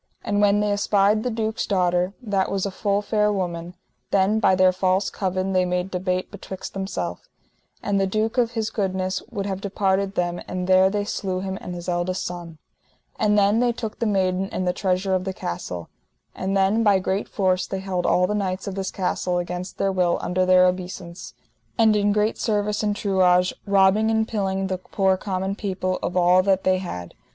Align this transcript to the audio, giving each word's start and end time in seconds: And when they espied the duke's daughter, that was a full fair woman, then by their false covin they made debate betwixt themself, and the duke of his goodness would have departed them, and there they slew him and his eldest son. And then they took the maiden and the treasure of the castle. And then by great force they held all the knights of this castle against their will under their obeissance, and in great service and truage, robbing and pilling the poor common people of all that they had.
And 0.23 0.41
when 0.41 0.61
they 0.61 0.71
espied 0.71 1.21
the 1.21 1.29
duke's 1.29 1.67
daughter, 1.67 2.15
that 2.23 2.49
was 2.49 2.65
a 2.65 2.71
full 2.71 3.03
fair 3.03 3.31
woman, 3.31 3.75
then 4.09 4.39
by 4.39 4.55
their 4.55 4.71
false 4.71 5.11
covin 5.11 5.53
they 5.53 5.63
made 5.63 5.91
debate 5.91 6.31
betwixt 6.31 6.73
themself, 6.73 7.29
and 7.83 7.99
the 8.01 8.07
duke 8.07 8.39
of 8.39 8.53
his 8.53 8.71
goodness 8.71 9.21
would 9.29 9.45
have 9.45 9.61
departed 9.61 10.15
them, 10.15 10.41
and 10.47 10.65
there 10.65 10.89
they 10.89 11.05
slew 11.05 11.41
him 11.41 11.55
and 11.61 11.75
his 11.75 11.87
eldest 11.87 12.25
son. 12.25 12.57
And 13.19 13.37
then 13.37 13.59
they 13.59 13.71
took 13.71 13.99
the 13.99 14.07
maiden 14.07 14.49
and 14.51 14.67
the 14.67 14.73
treasure 14.73 15.13
of 15.13 15.23
the 15.23 15.33
castle. 15.33 15.87
And 16.33 16.57
then 16.57 16.81
by 16.81 16.97
great 16.97 17.27
force 17.29 17.67
they 17.67 17.77
held 17.79 18.07
all 18.07 18.25
the 18.25 18.33
knights 18.33 18.65
of 18.65 18.73
this 18.73 18.89
castle 18.89 19.37
against 19.37 19.77
their 19.77 19.91
will 19.91 20.17
under 20.19 20.47
their 20.47 20.65
obeissance, 20.65 21.35
and 21.77 21.95
in 21.95 22.11
great 22.11 22.39
service 22.39 22.81
and 22.81 22.95
truage, 22.95 23.53
robbing 23.67 24.09
and 24.09 24.27
pilling 24.27 24.65
the 24.65 24.79
poor 24.79 25.15
common 25.15 25.53
people 25.53 25.99
of 26.01 26.17
all 26.17 26.41
that 26.41 26.63
they 26.63 26.79
had. 26.79 27.13